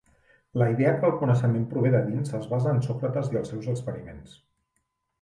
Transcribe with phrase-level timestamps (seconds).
[0.61, 3.73] La idea que el coneixement prové de dins es basa en Sòcrates i els seus
[3.79, 4.39] experiments.